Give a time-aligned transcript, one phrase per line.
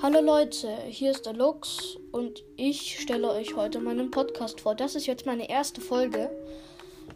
[0.00, 4.76] Hallo Leute, hier ist der Lux und ich stelle euch heute meinen Podcast vor.
[4.76, 6.30] Das ist jetzt meine erste Folge.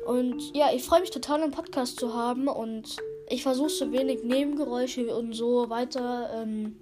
[0.04, 2.96] Und ja, ich freue mich total, einen Podcast zu haben und
[3.28, 6.76] ich versuche so wenig Nebengeräusche und so weiter ähm,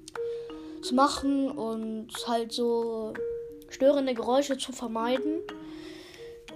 [0.81, 3.13] zu machen und halt so
[3.69, 5.41] störende Geräusche zu vermeiden.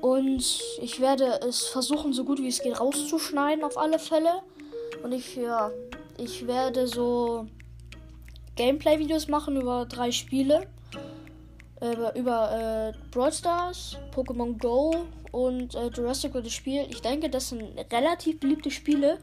[0.00, 4.40] Und ich werde es versuchen, so gut wie es geht, rauszuschneiden auf alle Fälle.
[5.02, 5.70] Und ich, ja,
[6.16, 7.46] ich werde so
[8.56, 10.66] Gameplay-Videos machen über drei Spiele.
[11.80, 16.86] Über, über äh, Brawl Stars, Pokémon Go und äh, Jurassic World Spiel.
[16.88, 17.62] Ich denke, das sind
[17.92, 19.18] relativ beliebte Spiele,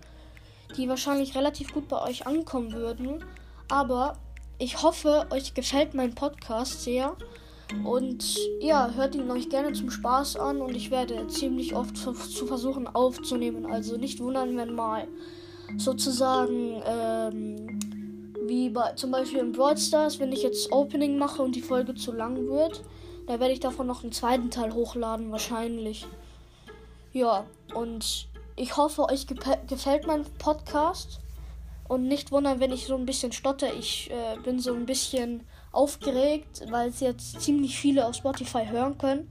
[0.78, 3.24] die wahrscheinlich relativ gut bei euch ankommen würden.
[3.70, 4.18] Aber
[4.60, 7.16] ich hoffe, euch gefällt mein Podcast sehr.
[7.86, 12.14] Und ja, hört ihn euch gerne zum Spaß an und ich werde ziemlich oft zu
[12.14, 13.66] versuchen aufzunehmen.
[13.66, 15.08] Also nicht wundern, wenn mal
[15.78, 17.61] sozusagen ähm,
[18.74, 22.12] bei zum Beispiel in Brawl Stars, wenn ich jetzt Opening mache und die Folge zu
[22.12, 22.84] lang wird,
[23.28, 26.08] da werde ich davon noch einen zweiten Teil hochladen, wahrscheinlich.
[27.14, 31.20] Ja, und ich hoffe, euch gefällt mein Podcast.
[31.88, 33.74] Und nicht wundern, wenn ich so ein bisschen stotter.
[33.74, 38.98] Ich äh, bin so ein bisschen aufgeregt, weil es jetzt ziemlich viele auf Spotify hören
[38.98, 39.30] können.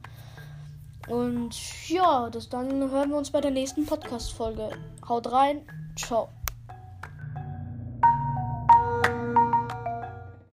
[1.09, 1.57] Und
[1.89, 4.71] ja, das dann hören wir uns bei der nächsten Podcast-Folge.
[5.09, 5.63] Haut rein,
[5.97, 6.29] ciao.